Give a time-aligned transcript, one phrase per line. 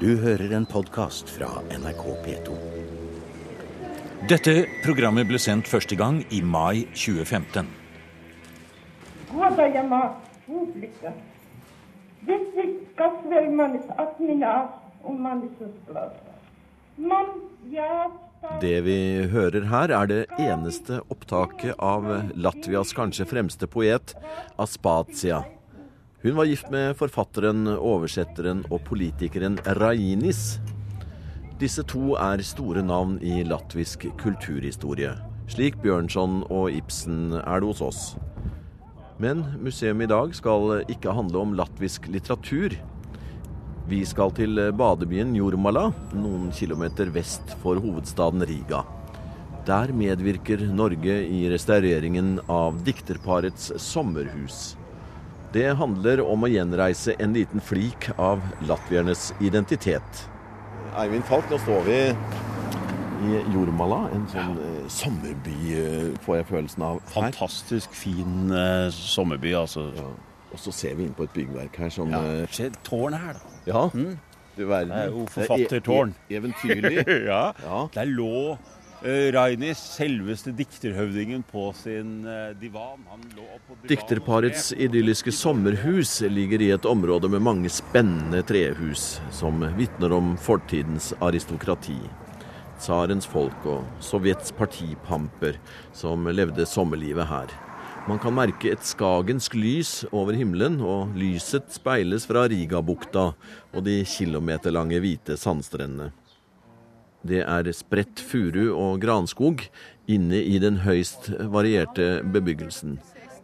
[0.00, 2.54] Du hører en podkast fra NRK P2.
[4.30, 7.68] Dette programmet ble sendt første gang i mai 2015.
[9.28, 11.12] Goda mat, obliga.
[12.24, 14.54] Dette skal man at mina
[15.04, 16.16] om man er så glad.
[16.96, 17.36] Man,
[17.68, 18.08] ja,
[18.64, 18.98] Det vi
[19.28, 22.08] hører her, er det eneste opptaket av
[22.40, 24.16] Latvias kanskje fremste poet,
[24.56, 25.44] Aspatia.
[26.22, 30.58] Hun var gift med forfatteren, oversetteren og politikeren Rainis.
[31.56, 35.14] Disse to er store navn i latvisk kulturhistorie.
[35.48, 38.02] Slik Bjørnson og Ibsen er det hos oss.
[39.16, 42.76] Men museet i dag skal ikke handle om latvisk litteratur.
[43.88, 48.84] Vi skal til badebyen Jormala, noen kilometer vest for hovedstaden Riga.
[49.64, 54.76] Der medvirker Norge i restaureringen av dikterparets sommerhus.
[55.52, 60.24] Det handler om å gjenreise en liten flik av latviernes identitet.
[61.00, 61.98] Eivind Falk, nå står vi
[63.20, 64.88] i Jormala, en sånn ja.
[64.90, 67.00] sommerby, eh, får jeg følelsen av.
[67.02, 67.14] her.
[67.16, 69.88] Fantastisk fin eh, sommerby, altså.
[70.50, 72.22] Og så ser vi inn på et byggverk her som Ja.
[72.22, 73.40] eh, Se tårnet her, da.
[73.66, 73.88] Ja,
[74.56, 74.88] du verden.
[74.88, 76.14] Det er jo er forfattertårn.
[76.28, 77.04] e- e- Eventyrlig.
[77.30, 77.52] ja.
[77.62, 77.88] Ja.
[77.94, 78.56] Der lå
[79.02, 83.00] Rainis, selveste dikterhøvdingen, på sin eh, divan.
[83.08, 89.20] Han lå på divan Dikterparets idylliske sommerhus ligger i et område med mange spennende trehus,
[89.32, 91.96] som vitner om fortidens aristokrati.
[92.80, 95.56] Tsarens folk og Sovjets partipamper
[95.96, 97.56] som levde sommerlivet her.
[98.08, 103.30] Man kan merke et skagensk lys over himmelen, og lyset speiles fra Rigabukta
[103.72, 106.12] og de kilometerlange hvite sandstrendene.
[107.26, 109.66] Det er spredt furu og granskog
[110.10, 112.98] inne i den høyst varierte bebyggelsen.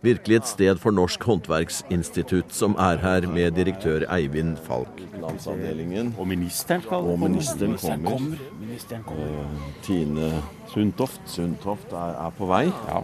[0.04, 5.00] Virkelig et sted for Norsk håndverksinstitutt, som er her med direktør Eivind Falk.
[5.18, 8.20] Landsavdelingen Og ministeren skal Og ministeren kommer.
[8.60, 9.48] Ministeren kommer.
[9.82, 10.30] Tine
[10.70, 11.20] Sundtoft.
[11.26, 12.66] Sundtoft er, er på vei.
[12.68, 13.02] Ja.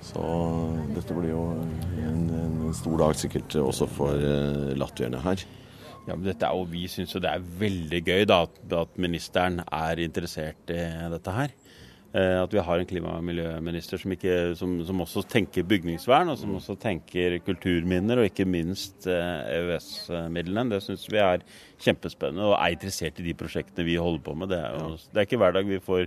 [0.00, 0.24] Så
[0.94, 1.44] dette blir jo
[2.06, 5.44] en, en stor dag sikkert også for uh, latvierne her.
[6.08, 9.00] Ja, men dette er, og Vi syns jo det er veldig gøy da, at, at
[9.00, 10.80] ministeren er interessert i
[11.12, 11.52] dette her.
[12.16, 16.32] Eh, at vi har en klima- og miljøminister som, ikke, som, som også tenker bygningsvern,
[16.32, 20.72] og som også tenker kulturminner, og ikke minst eh, EØS-midlene.
[20.72, 21.44] Det syns vi er
[21.84, 24.54] kjempespennende, og er interessert i de prosjektene vi holder på med.
[24.54, 26.06] Det er, jo, det er ikke hver dag vi får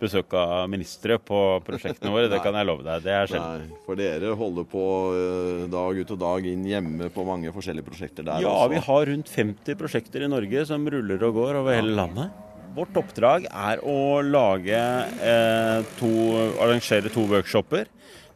[0.00, 3.02] besøk av ministre på prosjektene våre, det kan jeg love deg.
[3.04, 3.64] Det er sjelden.
[3.68, 4.84] Nei, for dere holder på
[5.14, 8.70] eh, dag ut og dag inn hjemme på mange forskjellige prosjekter der Ja, også.
[8.74, 12.32] vi har rundt 50 prosjekter i Norge som ruller og går over hele landet.
[12.70, 16.10] Vårt oppdrag er å lage eh, to,
[16.62, 17.88] arrangere to workshoper.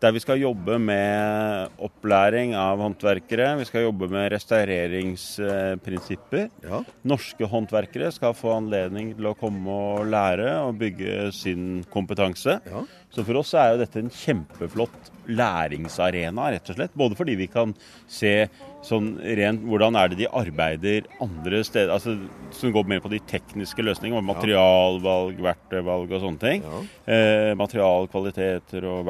[0.03, 3.59] Der vi skal jobbe med opplæring av håndverkere.
[3.61, 6.49] Vi skal jobbe med restaureringsprinsipper.
[6.67, 6.79] Ja.
[7.07, 12.53] Norske håndverkere skal få anledning til å komme og lære og bygge sin kompetanse.
[12.69, 12.81] Ja.
[13.15, 16.95] Så for oss er jo dette en kjempeflott læringsarena, rett og slett.
[16.99, 17.75] Både fordi vi kan
[18.11, 18.47] se
[18.85, 22.17] sånn rent hvordan er det de arbeider andre steder, altså
[22.55, 26.67] som går mer på de tekniske løsningene, materialvalg, verktøyvalg og sånne ting.
[26.67, 26.83] Ja.
[27.15, 29.07] Eh, materialkvaliteter og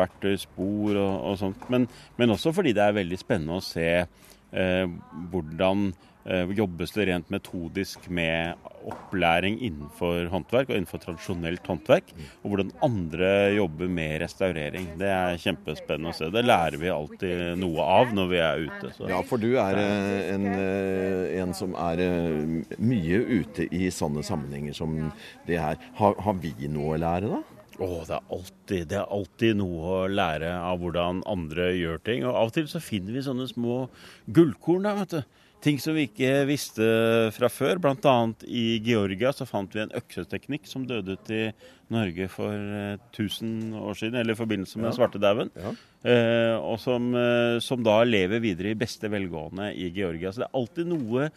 [0.75, 1.69] verktøyspor og, og sånt.
[1.71, 4.87] Men, men også fordi det er veldig spennende å se eh,
[5.31, 5.93] hvordan
[6.27, 8.55] eh, jobbes det rent metodisk med
[8.85, 12.12] opplæring innenfor håndverk og innenfor tradisjonelt håndverk.
[12.43, 14.91] Og hvordan andre jobber med restaurering.
[15.01, 16.29] Det er kjempespennende å se.
[16.35, 18.93] Det lærer vi alltid noe av når vi er ute.
[18.97, 19.09] Så.
[19.11, 24.25] Ja, for du er eh, en, eh, en som er eh, mye ute i sånne
[24.27, 24.97] sammenhenger som
[25.49, 25.81] det her.
[26.01, 27.53] Har, har vi noe å lære, da?
[27.75, 32.27] Å, det, er alltid, det er alltid noe å lære av hvordan andre gjør ting.
[32.27, 33.87] Og av og til så finner vi sånne små
[34.37, 35.41] gullkorn vet du.
[35.65, 36.87] Ting som vi ikke visste
[37.33, 37.79] fra før.
[37.81, 41.47] Blant annet i Georgia så fant vi en økseteknikk som døde ut i
[41.95, 45.53] Norge for eh, 1000 år siden, eller i forbindelse med svartedauden.
[45.56, 45.73] Ja.
[46.05, 50.33] Eh, og som, eh, som da lever videre i beste velgående i Georgia.
[50.33, 51.31] Så det er alltid noe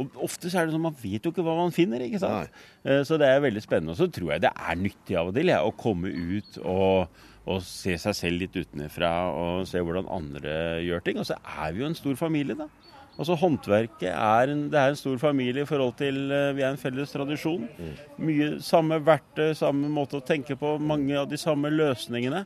[0.00, 2.02] og Ofte så er det sånn man vet jo ikke hva man finner.
[2.02, 2.50] ikke sant?
[2.84, 2.96] Nei.
[3.06, 3.94] Så det er veldig spennende.
[3.94, 7.20] Og så tror jeg det er nyttig av og til ja, å komme ut og,
[7.46, 11.22] og se seg selv litt utenfra og se hvordan andre gjør ting.
[11.22, 12.68] Og så er vi jo en stor familie, da.
[13.14, 16.72] Altså Håndverket er en, det er en stor familie i forhold til eh, Vi er
[16.72, 17.68] en felles tradisjon.
[18.18, 22.42] Mye samme verktøy, samme måte å tenke på, mange av de samme løsningene.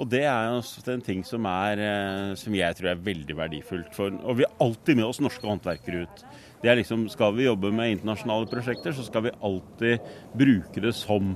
[0.00, 3.92] Og det er også en ting som, er, eh, som jeg tror er veldig verdifullt.
[3.96, 6.24] For, og vi har alltid med oss norske håndverkere ut.
[6.62, 10.00] Det er liksom, Skal vi jobbe med internasjonale prosjekter, så skal vi alltid
[10.34, 11.34] bruke det som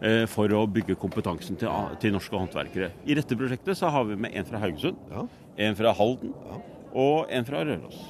[0.00, 1.68] eh, for å bygge kompetansen til,
[2.00, 2.92] til norske håndverkere.
[3.06, 5.26] I dette prosjektet så har vi med en fra Haugesund, Ja.
[5.66, 6.32] en fra Halden
[6.94, 8.00] og en fra Røros.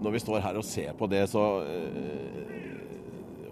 [0.00, 2.49] når vi står her og ser på det, så eh,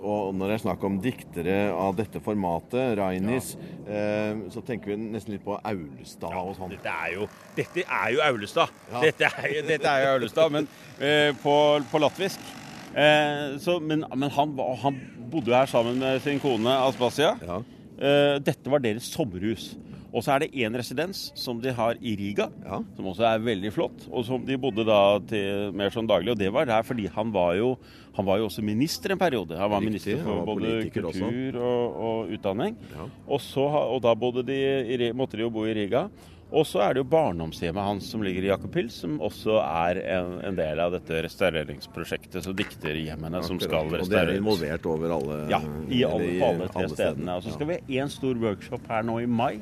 [0.03, 3.53] og når det er snakk om diktere av dette formatet, Rainis,
[3.87, 6.73] eh, så tenker vi nesten litt på Aulestad og sånn.
[6.77, 8.75] Dette er jo, dette er jo Aulestad.
[9.03, 11.57] Dette, er, dette er jo Aulestad, men eh, på,
[11.91, 12.47] på latvisk.
[12.95, 14.55] Eh, så, men, men han,
[14.85, 15.03] han
[15.33, 17.35] bodde her sammen med sin kone Aspasia.
[17.45, 17.61] Ja.
[17.99, 19.73] Eh, dette var deres sommerhus.
[20.09, 22.79] Og så er det én residens som de har i Riga, Ja.
[22.97, 24.07] som også er veldig flott.
[24.11, 26.31] Og som de bodde da til mer sånn daglig.
[26.33, 27.75] Og det var der fordi han var jo,
[28.17, 29.59] han var jo også minister en periode.
[29.59, 32.77] Han var Riktig, minister for var både kultur og, og utdanning.
[32.97, 33.05] Ja.
[33.29, 36.09] Og, så, og da bodde de, måtte de jo bo i Riga.
[36.51, 40.39] Og så er det jo barndomshjemmet hans som ligger i Jakobpils, som også er en,
[40.49, 42.41] en del av dette restaureringsprosjektet.
[42.45, 45.61] Så dikterhjemmene som skal Og dere er involvert over alle Ja,
[45.93, 47.37] i alle, alle, alle stedene.
[47.37, 47.55] Og så Ja.
[47.59, 49.59] skal vi ha én stor workshop her nå i mai,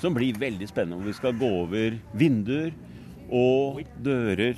[0.00, 0.98] som blir veldig spennende.
[1.00, 2.74] Hvor vi skal gå over vinduer
[3.30, 4.54] og dører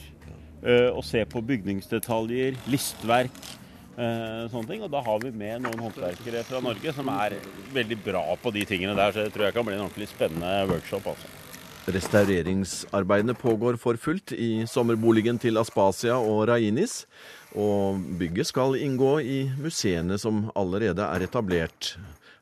[0.62, 3.40] eh, og se på bygningsdetaljer, listverk.
[3.96, 7.38] eh, sånne ting, og Da har vi med noen håndverkere fra Norge som er
[7.72, 9.12] veldig bra på de tingene der.
[9.12, 11.06] Så jeg tror jeg kan bli en ordentlig spennende workshop.
[11.06, 11.28] altså.
[11.86, 17.04] Restaureringsarbeidene pågår for fullt i sommerboligen til Aspasia og Rainis.
[17.54, 21.94] Og bygget skal inngå i museene som allerede er etablert.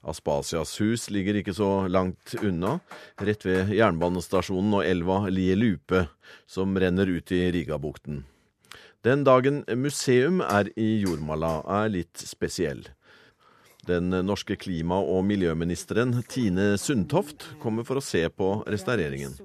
[0.05, 2.79] Aspasias hus ligger ikke så langt unna,
[3.17, 6.07] rett ved jernbanestasjonen og elva Lielupe,
[6.47, 8.23] som renner ut i Rigabukten.
[9.05, 12.87] Den dagen museum er i Jordmala, er litt spesiell.
[13.85, 19.37] Den norske klima- og miljøministeren Tine Sundtoft kommer for å se på restaureringen.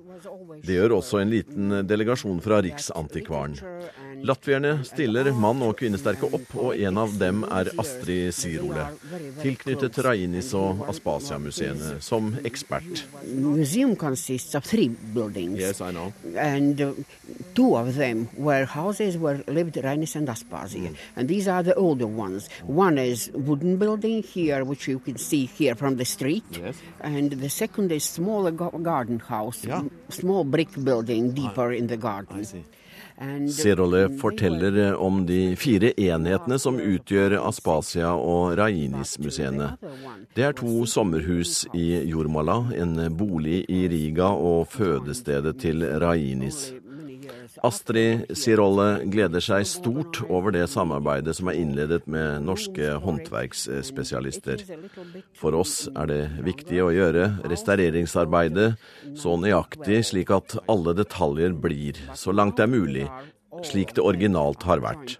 [0.64, 3.58] Det gjør også en liten delegasjon fra Riksantikvaren.
[4.24, 8.86] Latvierne stiller mann- og kvinnesterke opp, og en av dem er Astrid Sirole,
[9.42, 13.06] tilknyttet Rainis og Aspasia-museene som ekspert.
[13.26, 15.60] museum consists of three buildings.
[15.60, 16.14] Yes, I know.
[16.38, 16.94] And uh,
[17.56, 20.96] two of them were houses where lived Rainis and Aspasia.
[21.16, 22.50] And these are the older ones.
[22.66, 26.44] One is wooden building here, which you can see here from the street.
[26.52, 26.76] Yes.
[27.02, 29.84] And the second is smaller garden house, Yeah.
[30.10, 32.44] small brick building deeper in the garden.
[32.46, 32.64] see.
[33.20, 39.74] They forteller om de fire enhetene som utgjør Aspasia- og Rainis-museene.
[40.36, 46.70] Det er to sommerhus i Jormala, en bolig i Riga og fødestedet til Rainis.
[47.66, 54.64] Astrid Sirolle gleder seg stort over det samarbeidet som er innledet med norske håndverksspesialister.
[55.38, 58.70] For oss er det viktig å gjøre restaureringsarbeidet
[59.20, 63.08] så nøyaktig slik at alle detaljer blir, så langt det er mulig,
[63.66, 65.18] slik det originalt har vært.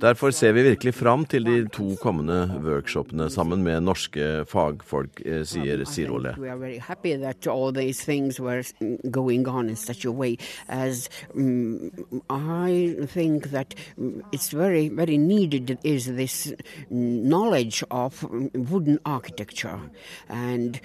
[0.00, 5.42] Derfor ser vi virkelig fram til de to kommende workshopene sammen med norske fagfolk, eh,
[5.42, 6.34] sier Sirole.
[11.34, 11.90] mm,
[13.96, 14.22] mm,
[14.52, 16.52] very, very needed is this
[16.90, 19.80] knowledge of mm, wooden architecture.
[20.28, 20.78] And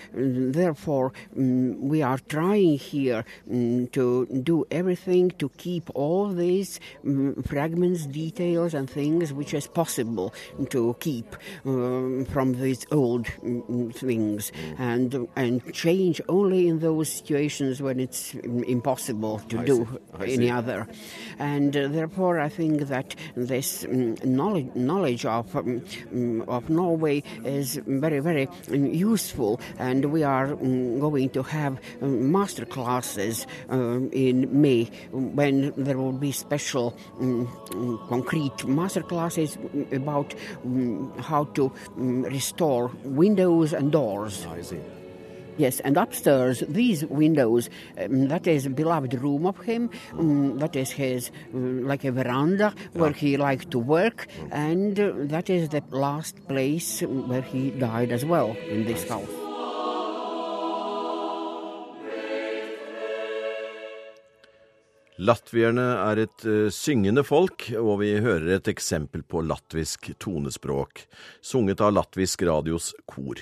[0.53, 3.23] therefore, we are trying here
[3.91, 6.79] to do everything to keep all these
[7.45, 10.33] fragments, details, and things which is possible
[10.69, 11.35] to keep
[11.65, 14.51] um, from these old mm, things.
[14.77, 19.87] And and change only in those situations when it's mm, impossible to I do
[20.21, 20.33] see.
[20.33, 20.87] Any other.
[21.39, 27.23] And uh, therefore I think that this mm, knowledge knowledge of um, mm, of Norway
[27.43, 29.59] is very very mm, useful.
[29.77, 35.97] And we are mm, going to have um, master classes um, in May when there
[35.97, 40.35] will be special mm, mm, concrete master classes mm, about
[40.65, 44.45] mm, how to mm, restore windows and doors.
[45.57, 47.69] Yes, and upstairs, these windows,
[48.01, 52.11] um, that is a beloved room of him, um, that is his, um, like a
[52.11, 57.69] veranda where he liked to work, and uh, that is the last place where he
[57.69, 59.42] died as well, in this house.
[65.21, 71.03] Latvierne er et eh, syngende folk, og vi hører et eksempel på latvisk tonespråk,
[71.37, 73.37] sunget av Latvisk Radios kor.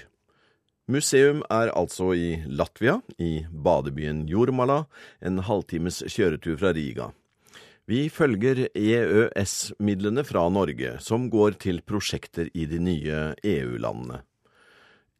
[0.91, 4.83] Museum er altså i Latvia, i badebyen Jormala,
[5.23, 7.11] en halvtimes kjøretur fra Riga.
[7.87, 14.21] Vi følger EØS-midlene fra Norge, som går til prosjekter i de nye EU-landene.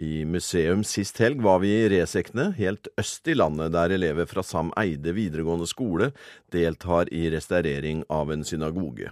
[0.02, 4.42] I museum sist helg var vi i Resekne, helt øst i landet, der elever fra
[4.42, 6.08] Sam Eide videregående skole
[6.50, 9.12] deltar i restaurering av en synagoge.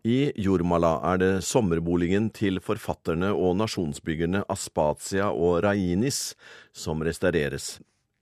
[0.00, 6.30] I Jormala er det sommerboligen til forfatterne og nasjonsbyggerne Aspatia og Rainis
[6.72, 7.74] som restaureres,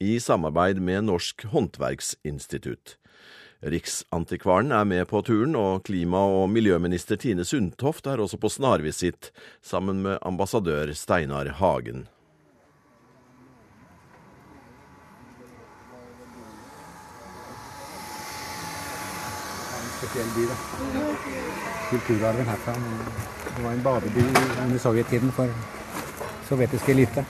[0.02, 2.96] i samarbeid med Norsk håndverksinstitutt.
[3.58, 9.32] Riksantikvaren er med på turen, og klima- og miljøminister Tine Sundtoft er også på snarvisitt,
[9.62, 12.06] sammen med ambassadør Steinar Hagen.
[19.98, 20.56] spesiell by, da.
[21.90, 22.72] Kulturarven herfra.
[23.56, 24.24] Det var en badeby
[24.64, 25.50] under sovjettiden for
[26.48, 27.24] sovjetisk elite.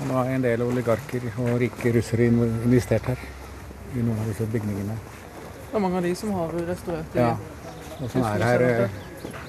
[0.00, 3.41] Og nå har en del oligarker og rike russere investert her.
[3.92, 4.96] I noen av disse bygningene.
[5.72, 7.32] Det er mange av de som har restaurert Ja.
[8.02, 8.96] Og som er her eh,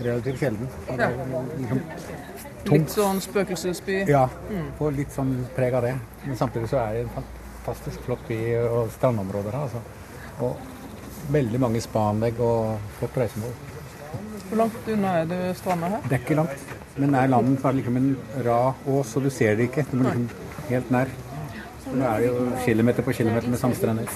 [0.04, 0.70] relativt sjelden.
[0.90, 1.10] Ja.
[1.58, 1.82] liksom.
[2.72, 4.04] Litt sånn spøkelsesby.
[4.08, 4.28] Ja,
[4.78, 5.96] får litt sånn preg av det.
[6.26, 9.68] Men samtidig så er det en fantastisk flott by og strandområder her.
[9.68, 9.82] Altså.
[10.44, 13.58] Og veldig mange spaanlegg og flott reisemål.
[14.48, 16.08] Hvor langt unna er det stranda her?
[16.08, 16.66] Det er ikke langt,
[17.02, 18.10] men er landet så er det liksom en
[18.46, 19.86] rad ås, så du ser det ikke.
[19.90, 20.28] Du må liksom
[20.70, 21.14] helt nær.
[21.94, 24.10] Nå er det jo kilometer på kilometer med sandstrender.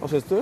[0.00, 0.38] Hva syns du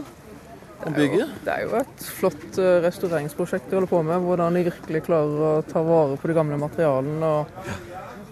[0.82, 1.34] om bygget?
[1.46, 4.24] Det er jo et flott eh, restaureringsprosjekt de holder på med.
[4.26, 7.22] Hvordan de virkelig klarer å ta vare på de gamle materialene.
[7.22, 7.46] og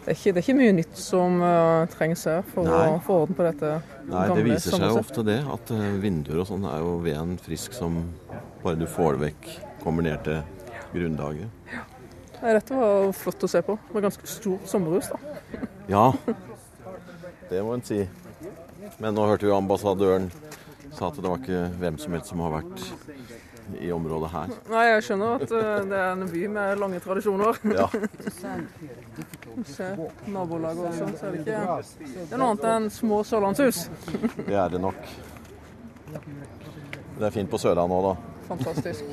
[0.01, 2.79] det er, ikke, det er ikke mye nytt som uh, trengs her for Nei.
[2.89, 3.75] å få orden på dette
[4.09, 7.37] Nei, det viser seg jo ofte det, at eh, vinduer og sånn er jo veden
[7.39, 8.01] frisk som
[8.65, 9.51] bare du får det vekk,
[9.85, 10.41] kombinerte
[10.95, 11.53] grunnlaget.
[11.69, 11.85] Nei,
[12.41, 13.77] dette var flott å se på.
[13.89, 15.11] Det var ganske stort sommerhus.
[15.13, 15.19] da.
[15.91, 16.13] Ja,
[17.51, 18.05] det må en si.
[19.03, 20.29] Men nå hørte vi ambassadøren
[20.95, 22.85] sa at det var ikke hvem som helst som har vært
[23.81, 24.53] i området her.
[24.71, 27.59] Nei, Jeg skjønner at eh, det er en by med lange tradisjoner.
[27.79, 27.89] Ja,
[29.67, 29.89] Se
[30.31, 31.59] nabolaget også, så er det ikke
[32.15, 33.83] Det er noe annet enn små sørlandshus.
[34.47, 35.11] det er det nok.
[37.19, 38.15] Det er fint på Sørlandet òg, da.
[38.49, 39.05] Fantastisk.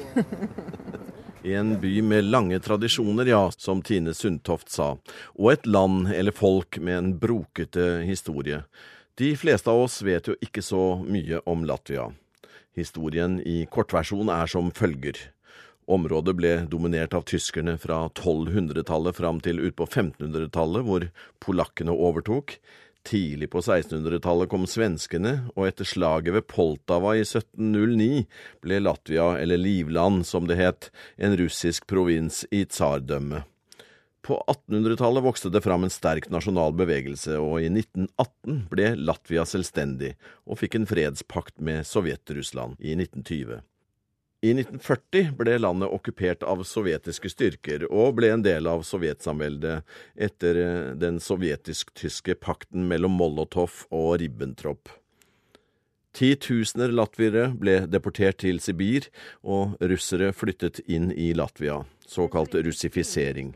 [1.47, 4.97] En by med lange tradisjoner, ja, som Tine Sundtoft sa.
[5.39, 8.65] Og et land eller folk med en brokete historie.
[9.15, 12.09] De fleste av oss vet jo ikke så mye om Latvia.
[12.75, 15.21] Historien i kortversjon er som følger.
[15.87, 21.07] Området ble dominert av tyskerne fra 1200-tallet fram til utpå 1500-tallet, hvor
[21.39, 22.57] polakkene overtok.
[23.07, 28.25] Tidlig på 1600-tallet kom svenskene, og etter slaget ved Poltava i 1709
[28.65, 33.47] ble Latvia, eller Livland som det het, en russisk provins i tsardømmet.
[34.27, 40.17] På 1800-tallet vokste det fram en sterk nasjonal bevegelse, og i 1918 ble Latvia selvstendig
[40.43, 43.61] og fikk en fredspakt med Sovjet-Russland i 1920.
[44.45, 49.81] I 1940 ble landet okkupert av sovjetiske styrker og ble en del av sovjetsamveldet
[50.27, 54.93] etter eh, den sovjetisk-tyske pakten mellom Molotov og Ribbentrop.
[56.17, 59.09] Titusener latviere ble deportert til Sibir,
[59.41, 63.51] og russere flyttet inn i Latvia, såkalt russifisering.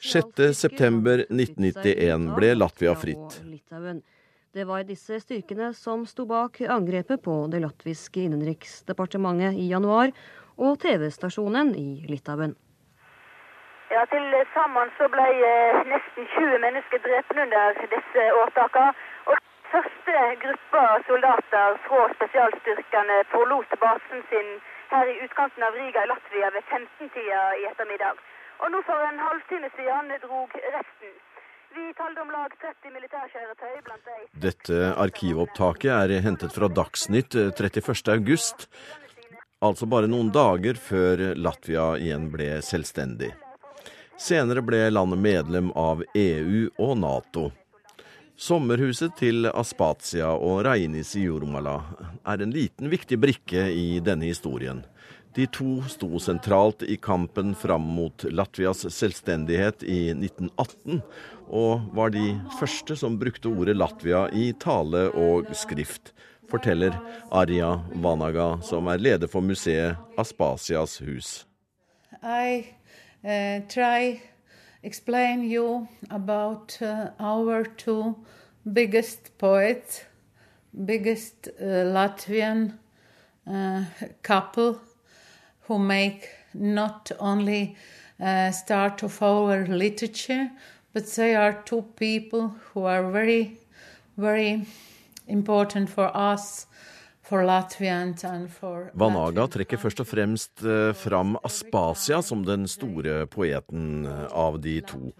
[0.00, 0.40] 6.
[0.56, 3.40] september 1991 ble Latvia fritt.
[4.52, 10.10] Det var disse styrkene som sto bak angrepet på det latviske innenriksdepartementet i januar,
[10.58, 12.56] og TV-stasjonen i Litauen.
[13.94, 18.90] Ja, Til sammen så ble eh, nesten 20 mennesker drept under disse årtakene.
[19.30, 19.38] Og
[19.70, 24.52] første gruppa soldater fra spesialstyrkene forlot basen sin
[24.90, 28.18] her i utkanten av Riga i Latvia ved 15-tida i ettermiddag.
[28.66, 31.20] Og nå for en halvtime siden drog resten.
[31.74, 37.52] Vi talte om lag 30 militærkjøretøy blant de Dette arkivopptaket er hentet fra Dagsnytt eh,
[37.54, 38.10] 31.
[38.14, 38.66] august,
[39.62, 43.30] altså bare noen dager før Latvia igjen ble selvstendig.
[44.20, 47.46] Senere ble landet medlem av EU og Nato.
[48.40, 51.76] Sommerhuset til Aspatia og Reinis i Jormala
[52.24, 54.82] er en liten, viktig brikke i denne historien.
[55.34, 61.02] De to sto sentralt i kampen fram mot Latvias selvstendighet i 1918,
[61.46, 66.10] og var de første som brukte ordet Latvia i tale og skrift,
[66.50, 66.98] forteller
[67.30, 71.46] Arja Vanaga, som er leder for museet Aspasias hus.
[72.22, 72.74] I
[73.22, 74.20] uh, try
[74.82, 78.16] explain you about uh, our two
[78.66, 80.02] biggest poets,
[80.74, 82.72] biggest uh, Latvian
[85.70, 87.76] who make not only
[88.18, 90.50] uh, start of our literature,
[90.92, 93.56] but they are two people who are very,
[94.16, 94.66] very
[95.28, 96.66] important for us,
[98.92, 104.80] Vanaga trekker først og fremst eh, fram Aspasia som den store poeten eh, av de
[104.82, 105.12] to,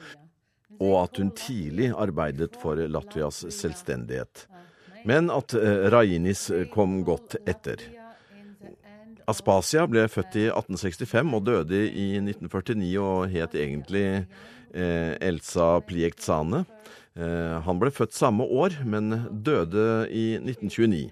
[0.80, 4.48] og at hun tidlig arbeidet for Latvias selvstendighet,
[5.06, 7.99] men at eh, Rainis kom godt etter.
[9.30, 14.04] Aspasia ble født i 1865 og døde i 1949 og het egentlig
[14.74, 16.64] eh, Elsa Pliektsane.
[17.14, 21.08] Eh, han ble født samme år, men døde i 1929.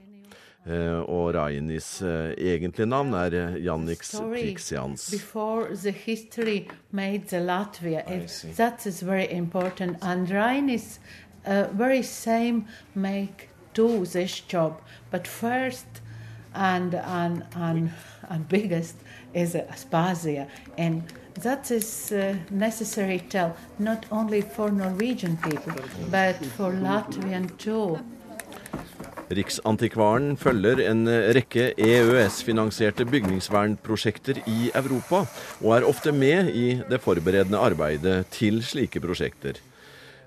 [0.68, 5.10] Eh, og Rainis eh, egentlige navn er eh, Janniks Pliksians.
[5.10, 9.96] Before the history made the Latvia, it, that is very important.
[10.02, 16.02] And uh, very same make do this job, but first
[16.55, 17.90] and and and,
[18.28, 18.97] and biggest
[19.35, 21.02] is Aspasia, and
[21.43, 25.75] that is uh, necessary tell not only for Norwegian people,
[26.11, 27.99] but for Latvian too.
[29.28, 31.02] Riksantikvaren følger en
[31.37, 35.26] rekke EØS-finansierte bygningsvernprosjekter i Europa,
[35.61, 39.61] og er ofte med i det forberedende arbeidet til slike prosjekter.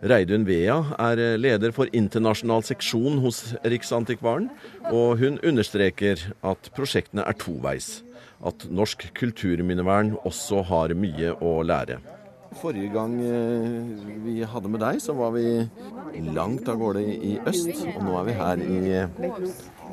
[0.02, 4.48] Reidun Vea er leder for internasjonal seksjon hos Riksantikvaren,
[4.90, 8.00] og hun understreker at prosjektene er toveis.
[8.42, 12.00] At norsk kulturminnevern også har mye å lære.
[12.58, 13.92] Forrige gang eh,
[14.26, 15.62] vi hadde med deg, så var vi
[16.34, 17.70] langt av gårde i øst.
[17.94, 18.82] Og nå er vi her i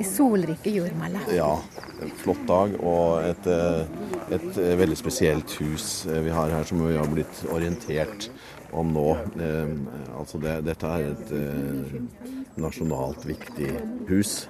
[0.01, 1.23] I solrike Jordmala.
[1.37, 1.53] Ja,
[2.01, 6.97] en flott dag og et, eh, et veldig spesielt hus vi har her, som vi
[6.97, 8.33] har blitt orientert
[8.71, 9.09] om nå.
[9.41, 9.75] Eh,
[10.19, 11.99] altså det, dette er et eh,
[12.59, 13.73] nasjonalt viktig
[14.11, 14.47] hus.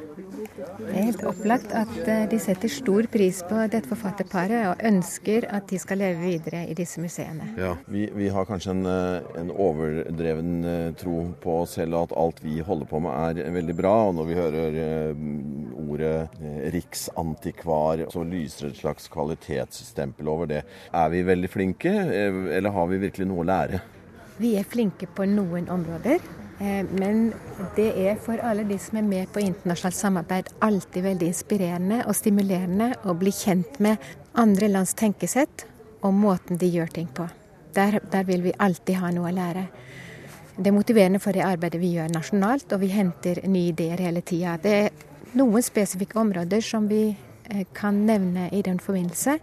[0.79, 5.47] Det er helt opplagt at eh, de setter stor pris på dette forfatterparet og ønsker
[5.55, 7.53] at de skal leve videre i disse museene.
[7.59, 8.87] Ja, Vi, vi har kanskje en,
[9.39, 13.95] en, overdreven tro på oss selv at alt vi holder på med er veldig bra.
[14.09, 14.81] Og når vi hører
[15.89, 16.17] ordet
[16.75, 20.65] riksantikvar, så lyser et slags kvalitetsstempel over det.
[20.95, 21.95] Er vi veldig flinke,
[22.59, 23.85] eller har vi virkelig noe å lære?
[24.38, 26.23] Vi er flinke på noen områder.
[26.59, 27.33] Eh, men
[27.76, 32.16] det er for alle de som er med på internasjonalt samarbeid, alltid veldig inspirerende og
[32.18, 33.99] stimulerende å bli kjent med
[34.38, 35.66] andre lands tenkesett
[36.02, 37.26] og måten de gjør ting på.
[37.75, 39.66] Der, der vil vi alltid ha noe å lære.
[40.59, 44.25] Det er motiverende for det arbeidet vi gjør nasjonalt, og vi henter nye ideer hele
[44.26, 44.57] tida.
[44.59, 49.38] Det er noen spesifikke områder som vi eh, kan nevne i den forbindelse.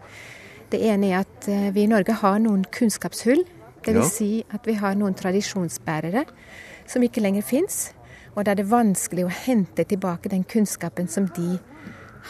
[0.72, 3.46] Det ene er at eh, vi i Norge har noen kunnskapshull
[3.86, 3.96] Dvs.
[3.96, 6.26] vil Si at vi har noen tradisjonsbærere
[6.90, 7.90] som ikke lenger fins,
[8.36, 11.56] og da er det vanskelig å hente tilbake den kunnskapen som de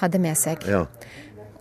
[0.01, 0.65] hadde med seg.
[0.69, 0.85] Ja.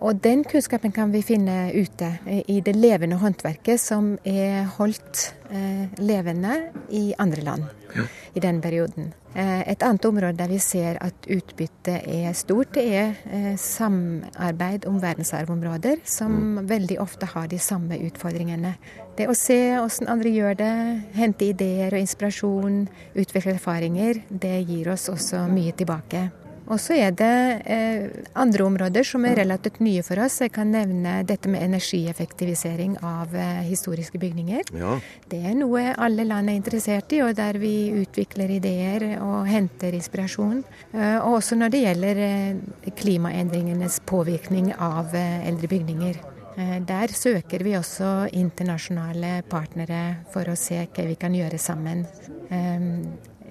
[0.04, 5.87] Og den kunnskapen kan vi finne ute i det levende håndverket som er holdt eh,
[6.02, 6.59] levende
[6.92, 8.04] i andre land ja.
[8.35, 9.14] i den perioden.
[9.33, 14.85] Eh, et annet område der vi ser at utbyttet er stort, det er eh, samarbeid
[14.90, 16.61] om verdensarvområder, som mm.
[16.68, 18.76] veldig ofte har de samme utfordringene.
[19.14, 20.72] Det å se hvordan andre gjør det,
[21.14, 22.81] hente ideer og inspirasjon,
[23.14, 26.31] utvikle erfaringer, det gir oss også mye tilbake.
[26.64, 27.35] Og så er det
[27.68, 28.07] eh,
[28.40, 30.38] andre områder som er relativt nye for oss.
[30.40, 34.72] Jeg kan nevne dette med energieffektivisering av eh, historiske bygninger.
[34.81, 34.96] Ja.
[35.29, 39.96] Det er noe alle land er interessert i, og der vi utvikler ideer og henter
[39.96, 40.62] inspirasjon.
[40.94, 46.22] Eh, og også når det gjelder eh, klimaendringenes påvirkning av eh, eldre bygninger.
[46.56, 52.04] Eh, der søker vi også internasjonale partnere for å se hva vi kan gjøre sammen.
[52.48, 52.90] Eh,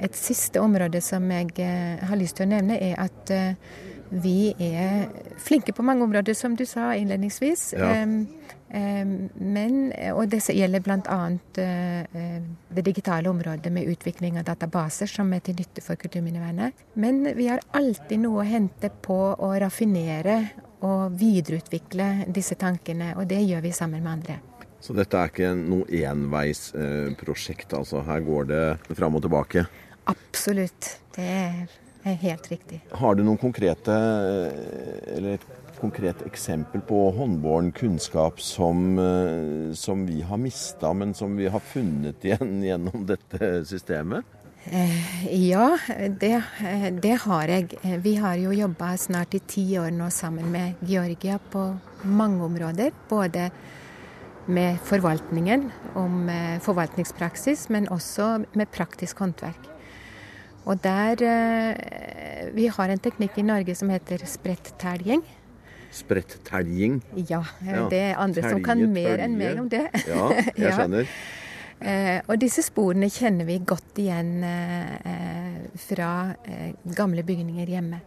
[0.04, 3.34] et siste område som jeg eh, har lyst til å nevne, er at
[4.14, 5.08] vi er
[5.42, 7.72] flinke på mange områder, som du sa innledningsvis.
[7.74, 8.04] Ja.
[8.74, 9.78] Men,
[10.18, 11.18] og det gjelder bl.a.
[11.54, 16.86] det digitale området med utvikling av databaser, som er til nytte for kulturminnevernet.
[16.94, 20.40] Men vi har alltid noe å hente på å raffinere
[20.84, 24.40] og videreutvikle disse tankene, og det gjør vi sammen med andre.
[24.84, 29.64] Så dette er ikke noe enveisprosjekt, altså her går det fram og tilbake?
[30.12, 31.28] Absolutt, det
[32.04, 32.82] er helt riktig.
[32.92, 33.96] Har du noen konkrete,
[35.16, 39.00] eller et konkret eksempel på håndbåren kunnskap som,
[39.80, 44.28] som vi har mista, men som vi har funnet igjen gjennom dette systemet?
[44.66, 45.78] Eh, ja,
[46.20, 46.44] det,
[47.04, 47.68] det, har jeg.
[48.04, 51.66] Vi har jo jobba snart i ti år nå sammen med Georgia på
[52.04, 52.94] mange områder.
[53.10, 53.50] Både
[54.48, 59.70] med forvaltningen, om eh, forvaltningspraksis, men også med praktisk håndverk.
[60.64, 65.24] Og der eh, Vi har en teknikk i Norge som heter spredt-teljing.
[65.92, 67.02] Spredt-teljing?
[67.30, 67.44] Ja,
[67.90, 69.88] det er andre Telje, som kan mer enn meg om det.
[70.08, 71.08] Ja, jeg skjønner.
[71.08, 71.53] Eh,
[72.30, 76.12] og disse sporene kjenner vi godt igjen eh, fra
[76.48, 78.00] eh, gamle bygninger hjemme.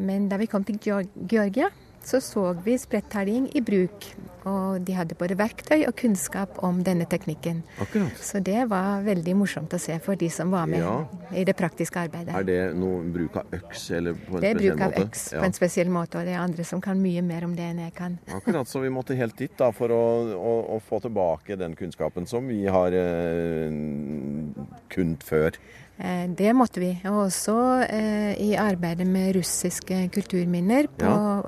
[0.00, 1.70] Men da vi kom til Georgia,
[2.04, 4.14] så så vi sprettherding i bruk.
[4.48, 7.58] Og de hadde både verktøy og kunnskap om denne teknikken.
[7.78, 8.16] Akkurat.
[8.24, 11.04] Så det var veldig morsomt å se for de som var med Ja.
[11.36, 12.32] i det praktiske arbeidet.
[12.34, 15.04] Er det noe bruk av øks eller på en Det er bruk av måte?
[15.04, 15.40] øks Ja.
[15.40, 17.78] på en spesiell måte, og det er andre som kan mye mer om det enn
[17.84, 18.18] jeg kan.
[18.34, 22.26] Akkurat, så vi måtte helt dit da for å, å, å få tilbake den kunnskapen
[22.26, 23.70] som vi har eh,
[24.88, 25.52] kunnet før.
[26.00, 26.94] Eh, Det måtte vi.
[27.04, 31.42] Og også eh, i arbeidet med russiske kulturminner på Ja.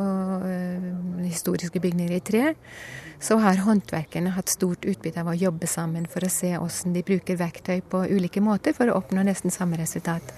[1.43, 2.55] Historiske bygninger i tre,
[3.23, 7.03] så har håndverkerne hatt stort utbytte av å jobbe sammen for å se hvordan de
[7.07, 10.33] bruker verktøy på ulike måter for å oppnå nesten samme resultat.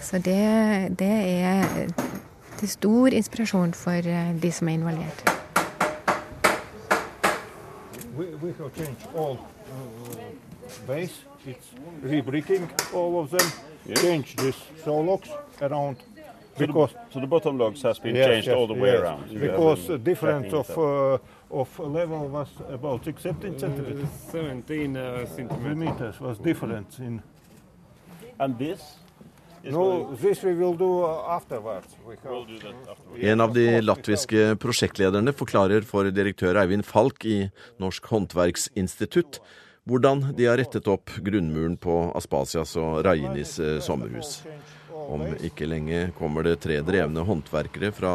[0.00, 1.14] Så det, det
[1.46, 1.86] er
[2.58, 5.24] til stor inspirasjon for eh, de som er involvert.
[8.14, 9.38] We, we have changed all
[9.72, 11.24] uh, base.
[11.46, 13.48] It's rebricking all of them.
[13.96, 14.56] Change this
[15.60, 15.96] around
[16.58, 19.30] So the- so the bottom logs has been changed all the way around.
[19.30, 21.18] You Because the difference of uh,
[21.50, 24.08] of level was about 6 17 centimeters.
[24.30, 27.22] 17 uh, Centimeters was different in.
[28.38, 28.98] And this?
[29.64, 31.96] No, this we will do uh, afterwards.
[32.06, 33.24] We We'll do that afterwards.
[33.24, 39.40] En av de latviske prosjektlederne forklarer for direktør Eivind Falk i Norsk håndverksinstitutt
[39.88, 44.42] hvordan de har rettet opp grunnmuren på Aspasias og Rainis eh, sommerhus.
[45.12, 48.12] Om ikke lenge kommer det tre drevne håndverkere fra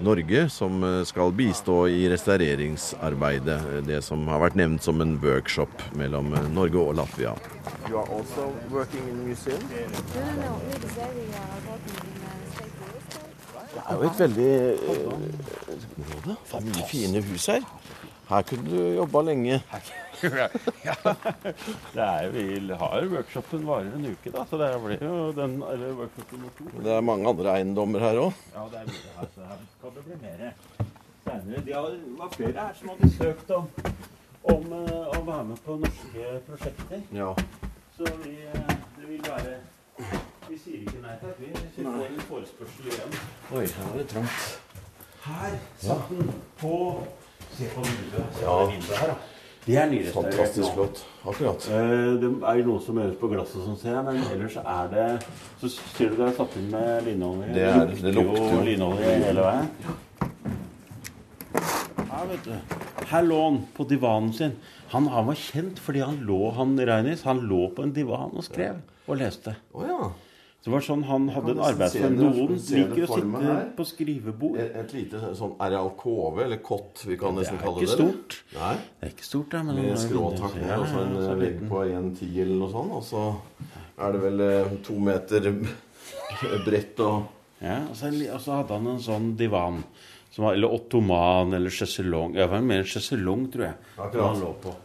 [0.00, 5.82] Norge som eh, skal bistå i restaureringsarbeidet, det som har vært nevnt som en workshop
[5.98, 7.34] mellom eh, Norge og Latvia.
[7.88, 9.66] You are also working in museum?
[13.70, 14.78] Det er jo et veldig eh.
[16.26, 17.66] Det er mye fine hus her.
[18.30, 19.62] Her kunne du jobba lenge.
[20.84, 20.94] ja.
[21.94, 25.96] Det er vi har workshopen varer en uke, da, så det blir jo den eller
[25.98, 26.82] workshopen nummer to.
[26.84, 28.44] Det er mange andre eiendommer her òg.
[28.54, 30.52] Ja, det er mye her, så her skal det bli mer
[31.24, 31.62] senere.
[31.66, 33.66] De har, det var flere her som hadde søkt om,
[34.54, 37.02] om eh, å være med på norske prosjekter.
[37.16, 37.32] Ja.
[37.96, 39.56] Så vi, eh, det vil være
[40.50, 41.50] Vi sier ikke nei takk, vi.
[41.56, 43.18] Hvis vi får en forespørsel igjen.
[43.54, 44.46] Oi, her er det trangt.
[45.26, 46.78] Her satt den på
[47.58, 48.34] Se på vinduet.
[48.36, 48.54] Se Ja.
[48.56, 49.14] på det vinduet her, da.
[49.66, 51.00] De er nyrestaurert Fantastisk flott.
[51.26, 51.66] Akkurat.
[51.68, 54.88] Eh, Det er jo noe som gjøres på glasset, sånn, ser jeg, men ellers er
[54.88, 55.24] det
[55.60, 57.52] Så ser du det er satt inn med linolje.
[57.52, 58.62] Det er- det lukter jo.
[58.64, 59.68] linolje hele veien.
[62.10, 62.54] Her, vet du.
[63.10, 64.56] Her lå han på divanen sin.
[64.92, 68.42] Han, han var kjent fordi han lå han Reinis, han lå på en divan og
[68.46, 69.54] skrev og leste.
[69.74, 70.10] Oh, ja.
[70.60, 72.16] Så det var sånn Han hadde en arbeidsform.
[72.20, 73.62] Noen liker å sitte her.
[73.78, 74.58] på skrivebord.
[74.60, 77.86] Et, et lite sånn Er det alkove eller kott vi kan nesten er kalle det
[77.88, 77.94] det?
[77.94, 78.10] eller?
[78.12, 78.36] stort.
[78.58, 78.74] Nei.
[79.00, 81.62] Det er ikke stort, ja Men Med er skråtak ned og så en ja, vegg
[81.70, 82.92] på 1,10 eller noe sånt.
[82.98, 83.24] Og så
[84.04, 85.50] er det vel eh, to meter
[86.68, 89.80] bredt og Ja, og så, og så hadde han en sånn divan.
[90.30, 92.36] Som var, eller ottoman eller sjeselong.
[92.36, 93.80] Det var mer en sjeselong, tror jeg.
[93.96, 94.28] Akkurat.
[94.28, 94.76] Han lå på.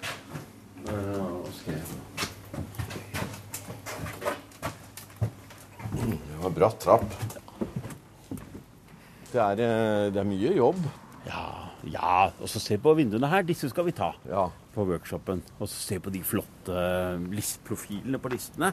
[0.88, 1.94] Eh, og skrev.
[5.96, 7.06] Det var bratt trapp.
[9.32, 10.80] Det er, eh, det er mye jobb.
[11.28, 11.46] Ja,
[11.90, 13.44] ja, og så se på vinduene her.
[13.44, 14.48] Disse skal vi ta Ja.
[14.76, 15.42] på workshopen.
[15.60, 16.76] Og så se på de flotte
[17.32, 18.72] listprofilene på listene.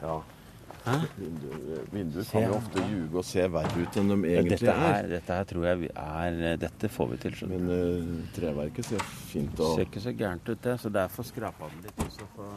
[0.83, 0.95] Hæ?
[1.17, 4.97] Vinduer, vinduer kan jo ofte ljuge og se verre ut enn de egentlig Dette, er.
[4.97, 7.31] er, dette her tror jeg er Dette får vi til.
[7.31, 7.59] skjønner.
[7.59, 10.79] Men uh, treverket ser fint og ser ikke så gærent ut, det.
[10.81, 12.03] Så derfor skrapa den litt.
[12.03, 12.49] Og så få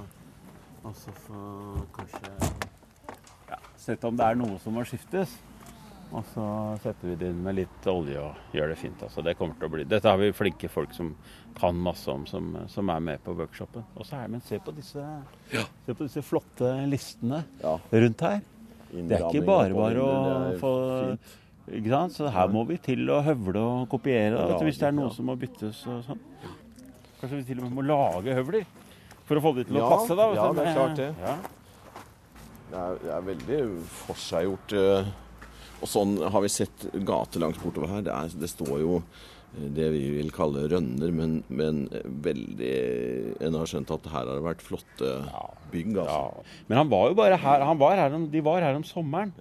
[0.87, 2.51] og så få kanskje ja,
[3.87, 5.37] Sett om det er noe som må skiftes.
[6.15, 6.45] Og så
[6.85, 9.01] setter vi det inn med litt olje og gjør det fint.
[9.03, 9.23] Altså.
[9.27, 11.09] Det kommer til å bli Dette har vi flinke folk som
[11.59, 13.83] kan masse om, som, som er med på workshopen.
[13.99, 15.03] Og så er, men se på disse,
[15.51, 17.43] se på disse flotte listene
[17.91, 18.39] rundt her.
[18.93, 20.15] Det er ikke bare bare å
[20.63, 20.73] få
[21.75, 22.15] ikke sant?
[22.15, 25.15] Så her må vi til å høvle og kopiere da, hvis det er noe Ja.
[25.17, 26.21] som må byttes og sånn.
[27.19, 28.63] Kanskje vi til og med må lage høvler
[29.27, 30.15] for å få det til å Ja, passe.
[30.15, 30.29] da.
[30.39, 31.09] ja, det er klart det.
[31.19, 31.35] Ja.
[32.71, 33.61] Det er, det er veldig
[34.03, 34.73] forseggjort.
[34.81, 35.11] eh,
[35.83, 38.05] Og sånn har vi sett gatelangs bortover her.
[38.07, 39.01] Det, er, det står jo
[39.57, 41.85] det vi vil kalle rønner, men, men
[42.25, 42.73] veldig
[43.47, 45.13] En har skjønt at her har det vært flotte
[45.73, 45.95] bygg.
[46.03, 46.45] altså.
[46.69, 49.33] Men han var jo bare her, han var her om, de var her om sommeren.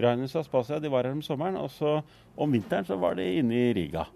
[0.00, 1.56] Rainus og Aspasia de var her om sommeren.
[1.60, 1.98] Og så
[2.36, 4.06] om vinteren så var de inne i Riga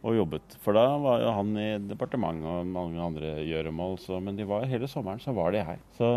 [0.00, 0.56] og jobbet.
[0.64, 3.98] For da var jo han i departementet og mange andre gjøremål.
[4.00, 5.82] Så, men de var, hele sommeren så var de her.
[5.98, 6.08] Så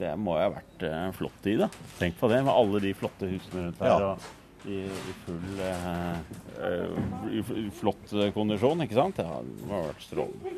[0.00, 1.68] det må jo ha vært en flott tid, da.
[1.98, 3.92] Tenk på det, med alle de flotte husene rundt her.
[3.92, 4.14] Ja.
[4.14, 4.32] og
[4.66, 9.20] i, i full eh, eh, i, flott kondisjon, ikke sant?
[9.20, 10.54] Ja, det har vært strålende.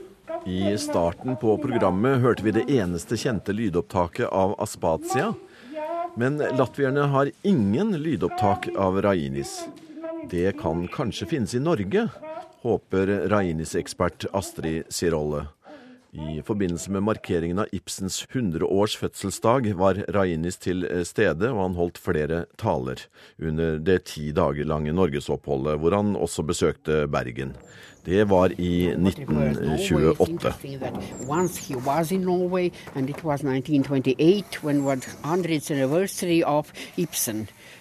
[0.46, 5.32] I starten på programmet hørte vi det eneste kjente lydopptaket av Aspatia.
[6.16, 9.66] Men latvierne har ingen lydopptak av Rainis.
[10.30, 12.08] Det kan kanskje finnes i Norge,
[12.62, 15.44] håper Rainis-ekspert Astrid Sirolle.
[16.14, 21.98] I forbindelse med markeringen av Ibsens 100-års fødselsdag var Rainis til stede, og han holdt
[22.00, 23.02] flere taler
[23.42, 27.56] under det ti dager lange norgesoppholdet, hvor han også besøkte Bergen.
[28.06, 30.52] Det var i 1928.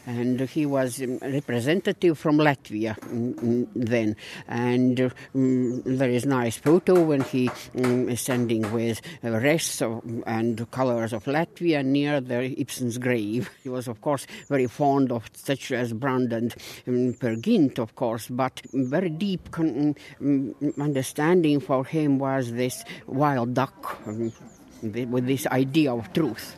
[0.08, 0.46] And it was 1928 when was 100th anniversary of Ibsen.
[0.46, 4.16] And he was um, representative from Latvia mm, mm, then.
[4.48, 10.70] And um, there is nice photo when he um, is standing with wreaths of, and
[10.72, 13.50] colors of Latvia near the Ibsen's grave.
[13.64, 16.56] He was, of course, very fond of such as Brand and
[17.20, 19.50] Per Gynt, of course, but very deep
[20.80, 24.00] understanding for him was this wild duck
[24.82, 26.58] with this idea of truth.